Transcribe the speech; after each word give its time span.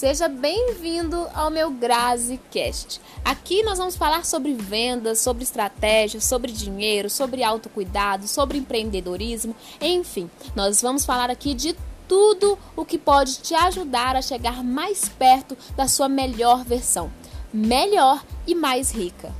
Seja 0.00 0.28
bem-vindo 0.28 1.28
ao 1.34 1.50
meu 1.50 1.70
GraziCast. 1.70 3.02
Aqui 3.22 3.62
nós 3.62 3.76
vamos 3.76 3.96
falar 3.96 4.24
sobre 4.24 4.54
vendas, 4.54 5.18
sobre 5.18 5.42
estratégia, 5.42 6.22
sobre 6.22 6.50
dinheiro, 6.50 7.10
sobre 7.10 7.44
autocuidado, 7.44 8.26
sobre 8.26 8.56
empreendedorismo, 8.56 9.54
enfim, 9.78 10.30
nós 10.56 10.80
vamos 10.80 11.04
falar 11.04 11.28
aqui 11.28 11.52
de 11.52 11.76
tudo 12.08 12.58
o 12.74 12.82
que 12.82 12.96
pode 12.96 13.40
te 13.40 13.54
ajudar 13.54 14.16
a 14.16 14.22
chegar 14.22 14.64
mais 14.64 15.06
perto 15.06 15.54
da 15.76 15.86
sua 15.86 16.08
melhor 16.08 16.64
versão, 16.64 17.12
melhor 17.52 18.24
e 18.46 18.54
mais 18.54 18.90
rica. 18.92 19.30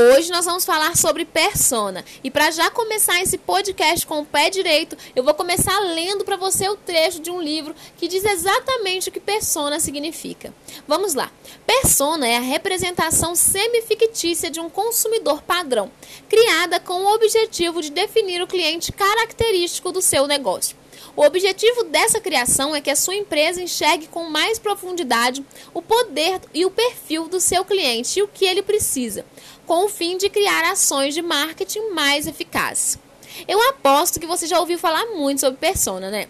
Hoje 0.00 0.30
nós 0.30 0.44
vamos 0.44 0.64
falar 0.64 0.96
sobre 0.96 1.24
persona. 1.24 2.04
E 2.22 2.30
para 2.30 2.52
já 2.52 2.70
começar 2.70 3.20
esse 3.20 3.36
podcast 3.36 4.06
com 4.06 4.20
o 4.20 4.24
pé 4.24 4.48
direito, 4.48 4.96
eu 5.16 5.24
vou 5.24 5.34
começar 5.34 5.76
lendo 5.80 6.24
para 6.24 6.36
você 6.36 6.68
o 6.68 6.76
trecho 6.76 7.18
de 7.18 7.32
um 7.32 7.42
livro 7.42 7.74
que 7.96 8.06
diz 8.06 8.24
exatamente 8.24 9.08
o 9.08 9.12
que 9.12 9.18
persona 9.18 9.80
significa. 9.80 10.54
Vamos 10.86 11.14
lá. 11.14 11.32
Persona 11.66 12.28
é 12.28 12.36
a 12.36 12.40
representação 12.40 13.34
semifictícia 13.34 14.48
de 14.48 14.60
um 14.60 14.70
consumidor 14.70 15.42
padrão, 15.42 15.90
criada 16.28 16.78
com 16.78 17.02
o 17.02 17.14
objetivo 17.14 17.82
de 17.82 17.90
definir 17.90 18.40
o 18.40 18.46
cliente 18.46 18.92
característico 18.92 19.90
do 19.90 20.00
seu 20.00 20.28
negócio. 20.28 20.76
O 21.18 21.24
objetivo 21.24 21.82
dessa 21.82 22.20
criação 22.20 22.76
é 22.76 22.80
que 22.80 22.90
a 22.90 22.94
sua 22.94 23.16
empresa 23.16 23.60
enxergue 23.60 24.06
com 24.06 24.30
mais 24.30 24.56
profundidade 24.56 25.44
o 25.74 25.82
poder 25.82 26.40
e 26.54 26.64
o 26.64 26.70
perfil 26.70 27.26
do 27.26 27.40
seu 27.40 27.64
cliente 27.64 28.20
e 28.20 28.22
o 28.22 28.28
que 28.28 28.44
ele 28.44 28.62
precisa, 28.62 29.26
com 29.66 29.84
o 29.84 29.88
fim 29.88 30.16
de 30.16 30.30
criar 30.30 30.64
ações 30.70 31.14
de 31.14 31.20
marketing 31.20 31.90
mais 31.90 32.28
eficazes. 32.28 33.00
Eu 33.48 33.60
aposto 33.68 34.20
que 34.20 34.28
você 34.28 34.46
já 34.46 34.60
ouviu 34.60 34.78
falar 34.78 35.06
muito 35.06 35.40
sobre 35.40 35.58
persona, 35.58 36.08
né? 36.08 36.28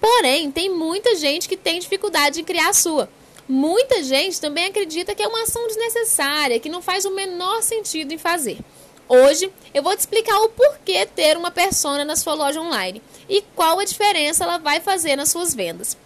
Porém, 0.00 0.52
tem 0.52 0.70
muita 0.70 1.16
gente 1.16 1.48
que 1.48 1.56
tem 1.56 1.80
dificuldade 1.80 2.40
em 2.40 2.44
criar 2.44 2.68
a 2.68 2.74
sua. 2.74 3.10
Muita 3.48 4.04
gente 4.04 4.40
também 4.40 4.66
acredita 4.66 5.16
que 5.16 5.22
é 5.24 5.26
uma 5.26 5.42
ação 5.42 5.66
desnecessária, 5.66 6.60
que 6.60 6.68
não 6.68 6.80
faz 6.80 7.04
o 7.04 7.10
menor 7.10 7.60
sentido 7.60 8.14
em 8.14 8.18
fazer. 8.18 8.58
Hoje 9.08 9.50
eu 9.72 9.82
vou 9.82 9.96
te 9.96 10.00
explicar 10.00 10.38
o 10.40 10.50
porquê 10.50 11.06
ter 11.06 11.36
uma 11.38 11.50
persona 11.50 12.04
na 12.04 12.14
sua 12.14 12.34
loja 12.34 12.60
online 12.60 13.02
e 13.26 13.40
qual 13.56 13.78
a 13.78 13.84
diferença 13.84 14.44
ela 14.44 14.58
vai 14.58 14.80
fazer 14.80 15.16
nas 15.16 15.30
suas 15.30 15.54
vendas. 15.54 15.96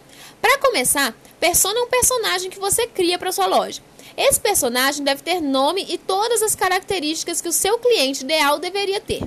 Para 0.41 0.58
começar, 0.58 1.12
persona 1.41 1.80
é 1.80 1.83
um 1.83 1.89
personagem 1.89 2.48
que 2.48 2.61
você 2.61 2.86
cria 2.86 3.19
para 3.19 3.33
sua 3.33 3.47
loja. 3.47 3.83
Esse 4.17 4.39
personagem 4.39 5.03
deve 5.03 5.23
ter 5.23 5.41
nome 5.41 5.84
e 5.89 5.98
todas 5.98 6.42
as 6.42 6.55
características 6.55 7.41
que 7.41 7.48
o 7.48 7.53
seu 7.53 7.77
cliente 7.78 8.23
ideal 8.23 8.61
deveria 8.61 9.00
ter. 9.00 9.23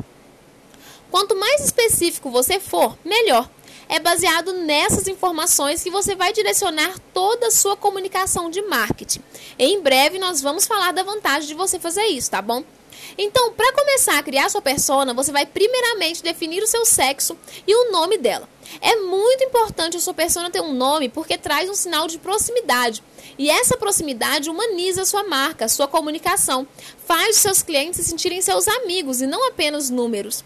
Quanto 1.12 1.36
mais 1.36 1.62
específico 1.66 2.30
você 2.30 2.62
for, 2.62 2.98
melhor. 3.04 3.50
É 3.90 4.00
baseado 4.00 4.54
nessas 4.54 5.08
informações 5.08 5.84
que 5.84 5.92
você 5.92 6.16
vai 6.16 6.32
direcionar 6.32 6.98
toda 7.14 7.48
a 7.48 7.52
sua 7.52 7.76
comunicação 7.76 8.50
de 8.50 8.62
marketing. 8.62 9.22
Em 9.60 9.82
breve 9.82 10.18
nós 10.18 10.42
vamos 10.42 10.66
falar 10.66 10.92
da 10.94 11.04
vantagem 11.04 11.48
de 11.50 11.54
você 11.54 11.78
fazer 11.78 12.06
isso, 12.06 12.32
tá 12.32 12.42
bom? 12.42 12.64
Então, 13.18 13.54
para 13.54 13.74
começar 13.74 14.18
a 14.18 14.24
criar 14.24 14.50
sua 14.50 14.62
persona, 14.62 15.14
você 15.14 15.32
vai 15.32 15.46
primeiramente 15.46 16.24
definir 16.24 16.62
o 16.62 16.68
seu 16.68 16.86
sexo 16.86 17.38
e 17.68 17.74
o 17.76 17.92
nome 17.92 18.18
dela. 18.18 18.48
É 18.82 18.96
muito 18.96 19.44
importante 19.44 19.98
a 19.98 20.00
sua 20.00 20.14
persona 20.14 20.50
ter 20.50 20.62
um 20.62 20.74
nome 20.74 21.10
porque 21.10 21.38
traz 21.38 21.70
um 21.70 21.76
sinal 21.76 22.08
de 22.08 22.18
proximidade. 22.18 23.04
E 23.38 23.50
essa 23.50 23.78
proximidade 23.78 24.50
humaniza 24.50 25.02
a 25.02 25.06
sua 25.06 25.24
marca, 25.24 25.66
a 25.66 25.70
sua 25.70 25.88
comunicação, 25.88 26.68
faz 27.06 27.36
os 27.36 27.42
seus 27.42 27.62
clientes 27.62 28.00
se 28.00 28.10
sentirem 28.10 28.42
seus 28.42 28.68
amigos 28.68 29.22
e 29.22 29.28
não 29.28 29.48
apenas 29.48 29.90
números. 29.90 30.44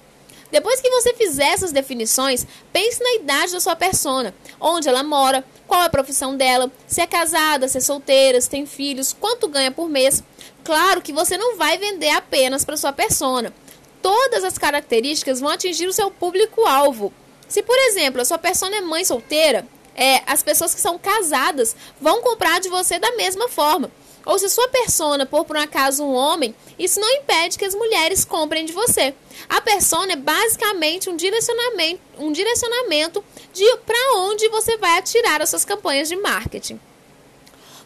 Depois 0.51 0.81
que 0.81 0.89
você 0.89 1.13
fizer 1.13 1.49
essas 1.49 1.71
definições, 1.71 2.45
pense 2.73 3.01
na 3.03 3.13
idade 3.15 3.51
da 3.51 3.59
sua 3.59 3.75
persona, 3.75 4.33
onde 4.59 4.89
ela 4.89 5.03
mora, 5.03 5.43
qual 5.67 5.83
é 5.83 5.85
a 5.85 5.89
profissão 5.89 6.35
dela, 6.35 6.71
se 6.87 7.01
é 7.01 7.07
casada, 7.07 7.67
se 7.67 7.77
é 7.77 7.81
solteira, 7.81 8.41
se 8.41 8.49
tem 8.49 8.65
filhos, 8.65 9.13
quanto 9.13 9.47
ganha 9.47 9.71
por 9.71 9.87
mês. 9.87 10.23
Claro 10.63 11.01
que 11.01 11.13
você 11.13 11.37
não 11.37 11.55
vai 11.55 11.77
vender 11.77 12.09
apenas 12.09 12.65
para 12.65 12.77
sua 12.77 12.91
persona. 12.91 13.53
Todas 14.01 14.43
as 14.43 14.57
características 14.57 15.39
vão 15.39 15.49
atingir 15.49 15.87
o 15.87 15.93
seu 15.93 16.09
público-alvo. 16.09 17.13
Se, 17.47 17.61
por 17.61 17.77
exemplo, 17.77 18.21
a 18.21 18.25
sua 18.25 18.37
persona 18.37 18.77
é 18.77 18.81
mãe 18.81 19.05
solteira, 19.05 19.67
é, 19.95 20.23
as 20.25 20.41
pessoas 20.41 20.73
que 20.73 20.81
são 20.81 20.97
casadas 20.97 21.75
vão 21.99 22.21
comprar 22.21 22.59
de 22.59 22.69
você 22.69 22.97
da 22.97 23.11
mesma 23.15 23.49
forma. 23.49 23.91
Ou 24.25 24.37
se 24.37 24.49
sua 24.49 24.67
persona 24.67 25.25
for 25.25 25.45
por 25.45 25.57
um 25.57 25.61
acaso 25.61 26.03
um 26.03 26.13
homem, 26.13 26.53
isso 26.77 26.99
não 26.99 27.09
impede 27.09 27.57
que 27.57 27.65
as 27.65 27.75
mulheres 27.75 28.23
comprem 28.25 28.65
de 28.65 28.73
você. 28.73 29.13
A 29.47 29.61
persona 29.61 30.13
é 30.13 30.15
basicamente 30.15 31.09
um 31.09 31.15
direcionamento, 31.15 32.01
um 32.17 32.31
direcionamento 32.31 33.23
de 33.53 33.65
para 33.85 34.17
onde 34.17 34.47
você 34.49 34.77
vai 34.77 34.97
atirar 34.97 35.41
as 35.41 35.49
suas 35.49 35.65
campanhas 35.65 36.07
de 36.07 36.15
marketing. 36.15 36.79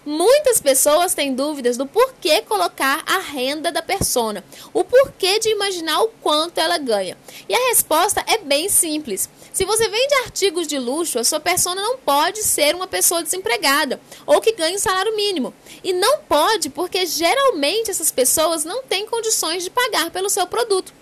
Muitas 0.05 0.59
pessoas 0.59 1.13
têm 1.13 1.33
dúvidas 1.33 1.77
do 1.77 1.85
porquê 1.85 2.41
colocar 2.41 3.01
a 3.05 3.19
renda 3.19 3.71
da 3.71 3.81
persona, 3.81 4.43
o 4.73 4.83
porquê 4.83 5.39
de 5.39 5.49
imaginar 5.49 6.01
o 6.01 6.09
quanto 6.21 6.57
ela 6.57 6.77
ganha. 6.77 7.17
E 7.47 7.55
a 7.55 7.69
resposta 7.69 8.21
é 8.27 8.37
bem 8.37 8.67
simples. 8.67 9.29
Se 9.53 9.63
você 9.63 9.87
vende 9.87 10.13
artigos 10.25 10.67
de 10.67 10.77
luxo, 10.77 11.19
a 11.19 11.23
sua 11.23 11.39
persona 11.39 11.81
não 11.81 11.97
pode 11.97 12.43
ser 12.43 12.75
uma 12.75 12.85
pessoa 12.85 13.23
desempregada 13.23 14.01
ou 14.25 14.41
que 14.41 14.51
ganha 14.51 14.75
um 14.75 14.79
salário 14.79 15.15
mínimo. 15.15 15.53
E 15.81 15.93
não 15.93 16.19
pode 16.19 16.69
porque 16.69 17.05
geralmente 17.05 17.89
essas 17.89 18.11
pessoas 18.11 18.65
não 18.65 18.83
têm 18.83 19.07
condições 19.07 19.63
de 19.63 19.69
pagar 19.69 20.11
pelo 20.11 20.29
seu 20.29 20.45
produto. 20.45 20.93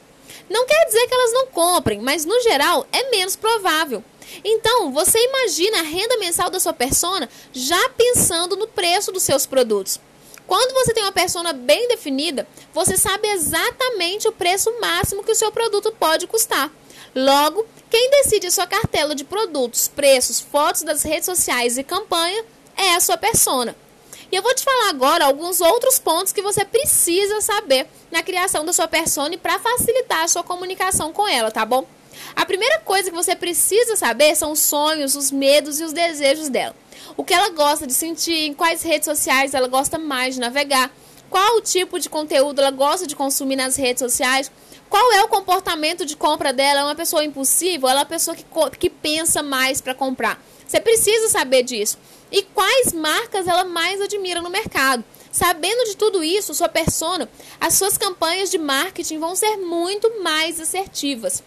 Não 0.48 0.68
quer 0.68 0.86
dizer 0.86 1.08
que 1.08 1.14
elas 1.14 1.34
não 1.34 1.48
comprem, 1.48 2.00
mas 2.02 2.24
no 2.24 2.40
geral 2.42 2.86
é 2.92 3.10
menos 3.10 3.36
provável. 3.36 4.04
Então, 4.44 4.92
você 4.92 5.18
imagina 5.20 5.80
a 5.80 5.84
renda 5.84 6.18
mensal 6.18 6.50
da 6.50 6.60
sua 6.60 6.74
persona 6.74 7.30
já 7.52 7.90
pensando 7.90 8.56
no 8.56 8.68
preço 8.68 9.12
dos 9.12 9.24
seus 9.24 9.46
produtos. 9.46 10.00
Quando 10.48 10.74
você 10.74 10.94
tem 10.94 11.04
uma 11.04 11.12
persona 11.12 11.54
bem 11.54 11.88
definida, 11.88 12.48
você 12.74 12.98
sabe 12.98 13.28
exatamente 13.30 14.28
o 14.28 14.34
preço 14.34 14.70
máximo 14.82 15.24
que 15.24 15.32
o 15.32 15.36
seu 15.36 15.52
produto 15.52 15.94
pode 15.98 16.28
custar. 16.28 16.72
Logo, 17.16 17.66
quem 17.90 18.10
decide 18.10 18.48
a 18.48 18.52
sua 18.52 18.68
cartela 18.68 19.14
de 19.14 19.24
produtos, 19.24 19.88
preços, 19.88 20.40
fotos 20.40 20.84
das 20.84 21.04
redes 21.04 21.26
sociais 21.26 21.78
e 21.78 21.84
campanha 21.84 22.44
é 22.76 22.96
a 22.96 23.00
sua 23.00 23.18
persona. 23.18 23.76
E 24.32 24.36
eu 24.36 24.42
vou 24.42 24.56
te 24.56 24.64
falar 24.64 24.90
agora 24.90 25.26
alguns 25.26 25.60
outros 25.60 26.00
pontos 26.00 26.32
que 26.32 26.42
você 26.42 26.64
precisa 26.64 27.42
saber 27.42 27.88
na 28.10 28.24
criação 28.24 28.64
da 28.64 28.72
sua 28.72 28.88
persona 28.88 29.38
para 29.38 29.60
facilitar 29.60 30.24
a 30.24 30.28
sua 30.28 30.44
comunicação 30.44 31.12
com 31.12 31.28
ela, 31.28 31.52
tá 31.52 31.66
bom? 31.66 31.86
A 32.36 32.46
primeira 32.46 32.80
coisa 32.80 33.10
que 33.10 33.16
você 33.16 33.36
precisa 33.36 33.96
saber 33.96 34.36
são 34.36 34.52
os 34.52 34.60
sonhos, 34.60 35.16
os 35.16 35.32
medos 35.32 35.80
e 35.80 35.84
os 35.84 35.94
desejos 35.94 36.50
dela. 36.50 36.76
O 37.18 37.24
que 37.24 37.34
ela 37.34 37.50
gosta 37.50 37.86
de 37.86 37.94
sentir, 37.94 38.46
em 38.46 38.54
quais 38.54 38.84
redes 38.84 39.06
sociais 39.06 39.54
ela 39.54 39.68
gosta 39.68 39.98
mais 39.98 40.36
de 40.36 40.42
navegar, 40.42 40.92
qual 41.30 41.58
o 41.58 41.62
tipo 41.62 42.00
de 42.00 42.10
conteúdo 42.10 42.60
ela 42.60 42.72
gosta 42.72 43.08
de 43.08 43.16
consumir 43.16 43.56
nas 43.56 43.76
redes 43.76 44.02
sociais, 44.02 44.52
qual 44.90 45.14
é 45.14 45.24
o 45.24 45.30
comportamento 45.30 46.06
de 46.06 46.18
compra 46.18 46.52
dela, 46.52 46.82
é 46.82 46.84
uma 46.84 46.96
pessoa 46.96 47.24
impulsiva 47.24 47.90
ela 47.90 48.02
é 48.02 48.04
uma 48.04 48.06
pessoa 48.06 48.36
que, 48.36 48.46
que 48.78 48.90
pensa 48.90 49.42
mais 49.42 49.80
para 49.80 49.96
comprar. 49.96 50.44
Você 50.68 50.80
precisa 50.80 51.30
saber 51.30 51.64
disso. 51.64 51.98
E 52.32 52.44
quais 52.44 52.94
marcas 52.94 53.48
ela 53.48 53.64
mais 53.66 54.00
admira 54.02 54.42
no 54.42 54.50
mercado. 54.50 55.04
Sabendo 55.32 55.86
de 55.86 55.96
tudo 55.96 56.24
isso, 56.24 56.54
sua 56.54 56.68
persona, 56.68 57.30
as 57.60 57.76
suas 57.76 57.98
campanhas 57.98 58.52
de 58.52 58.58
marketing 58.58 59.18
vão 59.18 59.36
ser 59.36 59.56
muito 59.58 60.22
mais 60.22 60.60
assertivas. 60.60 61.42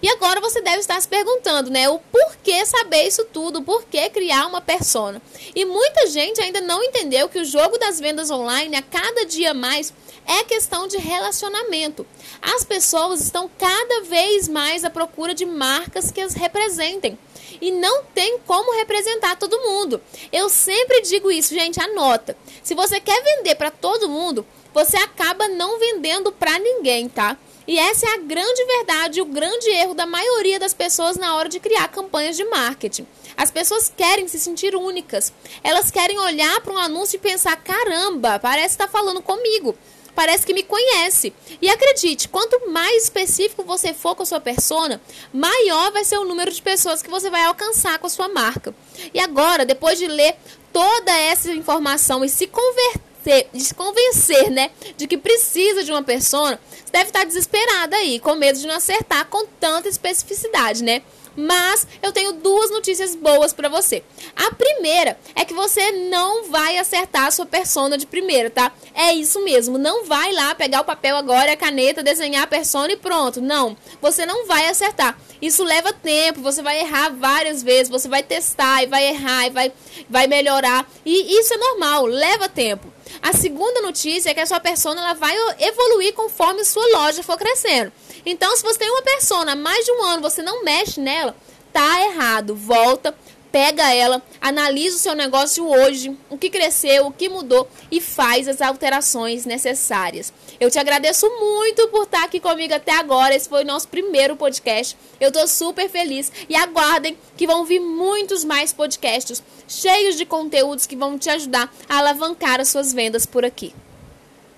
E 0.00 0.08
agora 0.08 0.40
você 0.40 0.60
deve 0.60 0.78
estar 0.78 1.00
se 1.00 1.08
perguntando, 1.08 1.70
né? 1.70 1.88
O 1.88 1.98
porquê 1.98 2.64
saber 2.64 3.06
isso 3.06 3.24
tudo, 3.26 3.58
o 3.58 3.62
porquê 3.62 4.08
criar 4.08 4.46
uma 4.46 4.60
persona. 4.60 5.20
E 5.54 5.64
muita 5.64 6.06
gente 6.06 6.40
ainda 6.40 6.60
não 6.60 6.82
entendeu 6.82 7.28
que 7.28 7.38
o 7.38 7.44
jogo 7.44 7.78
das 7.78 7.98
vendas 7.98 8.30
online, 8.30 8.76
a 8.76 8.82
cada 8.82 9.24
dia 9.24 9.52
mais, 9.52 9.92
é 10.26 10.44
questão 10.44 10.86
de 10.86 10.96
relacionamento. 10.98 12.06
As 12.40 12.64
pessoas 12.64 13.20
estão 13.20 13.50
cada 13.58 14.02
vez 14.02 14.48
mais 14.48 14.84
à 14.84 14.90
procura 14.90 15.34
de 15.34 15.44
marcas 15.44 16.10
que 16.10 16.20
as 16.20 16.34
representem. 16.34 17.18
E 17.60 17.70
não 17.70 18.04
tem 18.14 18.38
como 18.46 18.76
representar 18.76 19.36
todo 19.36 19.60
mundo. 19.60 20.00
Eu 20.32 20.48
sempre 20.48 21.02
digo 21.02 21.30
isso, 21.30 21.54
gente, 21.54 21.80
anota. 21.80 22.36
Se 22.62 22.74
você 22.74 23.00
quer 23.00 23.22
vender 23.22 23.54
para 23.54 23.70
todo 23.70 24.08
mundo, 24.08 24.46
você 24.72 24.96
acaba 24.96 25.48
não 25.48 25.78
vendendo 25.78 26.32
para 26.32 26.58
ninguém, 26.58 27.08
tá? 27.08 27.36
E 27.66 27.78
essa 27.78 28.06
é 28.06 28.14
a 28.14 28.18
grande 28.18 28.64
verdade, 28.64 29.20
o 29.20 29.24
grande 29.24 29.68
erro 29.70 29.94
da 29.94 30.06
maioria 30.06 30.58
das 30.58 30.74
pessoas 30.74 31.16
na 31.16 31.36
hora 31.36 31.48
de 31.48 31.60
criar 31.60 31.88
campanhas 31.88 32.36
de 32.36 32.44
marketing. 32.44 33.06
As 33.36 33.50
pessoas 33.50 33.92
querem 33.96 34.26
se 34.28 34.38
sentir 34.38 34.74
únicas. 34.74 35.32
Elas 35.62 35.90
querem 35.90 36.18
olhar 36.18 36.60
para 36.60 36.72
um 36.72 36.78
anúncio 36.78 37.16
e 37.16 37.20
pensar: 37.20 37.56
caramba, 37.56 38.38
parece 38.38 38.74
estar 38.74 38.86
tá 38.86 38.92
falando 38.92 39.22
comigo. 39.22 39.76
Parece 40.14 40.44
que 40.44 40.52
me 40.52 40.62
conhece. 40.62 41.32
E 41.60 41.70
acredite, 41.70 42.28
quanto 42.28 42.70
mais 42.70 43.04
específico 43.04 43.64
você 43.64 43.94
for 43.94 44.14
com 44.14 44.22
a 44.22 44.26
sua 44.26 44.40
persona, 44.40 45.00
maior 45.32 45.90
vai 45.90 46.04
ser 46.04 46.18
o 46.18 46.24
número 46.24 46.50
de 46.52 46.60
pessoas 46.60 47.02
que 47.02 47.08
você 47.08 47.30
vai 47.30 47.44
alcançar 47.44 47.98
com 47.98 48.06
a 48.06 48.10
sua 48.10 48.28
marca. 48.28 48.74
E 49.14 49.18
agora, 49.18 49.64
depois 49.64 49.98
de 49.98 50.06
ler 50.06 50.36
toda 50.70 51.10
essa 51.12 51.50
informação 51.52 52.22
e 52.22 52.28
se 52.28 52.46
converter 52.46 53.11
de 53.52 53.74
convencer, 53.74 54.50
né, 54.50 54.70
de 54.96 55.06
que 55.06 55.16
precisa 55.16 55.84
de 55.84 55.90
uma 55.90 56.02
persona, 56.02 56.58
você 56.70 56.92
deve 56.92 57.06
estar 57.06 57.24
desesperada 57.24 57.96
aí, 57.96 58.18
com 58.18 58.34
medo 58.34 58.58
de 58.58 58.66
não 58.66 58.74
acertar 58.74 59.26
com 59.26 59.46
tanta 59.60 59.88
especificidade, 59.88 60.82
né? 60.82 61.02
Mas 61.34 61.86
eu 62.02 62.12
tenho 62.12 62.32
duas 62.32 62.70
notícias 62.70 63.16
boas 63.16 63.52
para 63.52 63.68
você. 63.68 64.02
A 64.36 64.54
primeira 64.54 65.18
é 65.34 65.44
que 65.44 65.54
você 65.54 65.90
não 66.10 66.44
vai 66.50 66.76
acertar 66.76 67.26
a 67.26 67.30
sua 67.30 67.46
persona 67.46 67.96
de 67.96 68.06
primeira, 68.06 68.50
tá? 68.50 68.72
É 68.94 69.14
isso 69.14 69.42
mesmo, 69.42 69.78
não 69.78 70.04
vai 70.04 70.32
lá 70.32 70.54
pegar 70.54 70.82
o 70.82 70.84
papel 70.84 71.16
agora, 71.16 71.52
a 71.52 71.56
caneta, 71.56 72.02
desenhar 72.02 72.42
a 72.42 72.46
persona 72.46 72.92
e 72.92 72.96
pronto. 72.96 73.40
Não, 73.40 73.76
você 74.00 74.26
não 74.26 74.46
vai 74.46 74.66
acertar. 74.68 75.18
Isso 75.40 75.64
leva 75.64 75.92
tempo, 75.92 76.40
você 76.40 76.62
vai 76.62 76.80
errar 76.80 77.10
várias 77.10 77.62
vezes, 77.62 77.88
você 77.88 78.08
vai 78.08 78.22
testar 78.22 78.82
e 78.82 78.86
vai 78.86 79.08
errar 79.08 79.46
e 79.46 79.50
vai, 79.50 79.72
vai 80.08 80.26
melhorar. 80.26 80.86
E 81.04 81.38
isso 81.40 81.54
é 81.54 81.56
normal, 81.56 82.04
leva 82.04 82.48
tempo. 82.48 82.91
A 83.20 83.32
segunda 83.32 83.80
notícia 83.82 84.30
é 84.30 84.34
que 84.34 84.40
a 84.40 84.46
sua 84.46 84.60
persona 84.60 85.00
ela 85.00 85.14
vai 85.14 85.36
evoluir 85.58 86.14
conforme 86.14 86.64
sua 86.64 86.86
loja 86.98 87.22
for 87.22 87.36
crescendo. 87.36 87.92
Então, 88.24 88.56
se 88.56 88.62
você 88.62 88.78
tem 88.78 88.90
uma 88.90 89.02
persona 89.02 89.52
há 89.52 89.56
mais 89.56 89.84
de 89.84 89.92
um 89.92 90.02
ano, 90.04 90.22
você 90.22 90.42
não 90.42 90.64
mexe 90.64 91.00
nela, 91.00 91.36
tá 91.72 92.00
errado. 92.04 92.54
Volta, 92.54 93.14
pega 93.52 93.94
ela, 93.94 94.22
analisa 94.40 94.96
o 94.96 94.98
seu 94.98 95.14
negócio 95.14 95.68
hoje, 95.68 96.16
o 96.30 96.38
que 96.38 96.48
cresceu, 96.48 97.06
o 97.06 97.12
que 97.12 97.28
mudou 97.28 97.68
e 97.90 98.00
faz 98.00 98.48
as 98.48 98.62
alterações 98.62 99.44
necessárias. 99.44 100.32
Eu 100.58 100.70
te 100.70 100.78
agradeço 100.78 101.28
muito 101.38 101.86
por 101.88 102.04
estar 102.04 102.24
aqui 102.24 102.40
comigo 102.40 102.74
até 102.74 102.92
agora. 102.92 103.34
Esse 103.34 103.48
foi 103.48 103.62
o 103.62 103.66
nosso 103.66 103.88
primeiro 103.88 104.34
podcast. 104.34 104.96
Eu 105.20 105.28
estou 105.28 105.46
super 105.46 105.88
feliz 105.90 106.32
e 106.48 106.56
aguardem 106.56 107.16
que 107.36 107.46
vão 107.46 107.64
vir 107.64 107.80
muitos 107.80 108.42
mais 108.42 108.72
podcasts 108.72 109.42
cheios 109.68 110.16
de 110.16 110.24
conteúdos 110.24 110.86
que 110.86 110.96
vão 110.96 111.18
te 111.18 111.28
ajudar 111.30 111.72
a 111.88 111.98
alavancar 111.98 112.60
as 112.60 112.68
suas 112.68 112.92
vendas 112.92 113.26
por 113.26 113.44
aqui. 113.44 113.74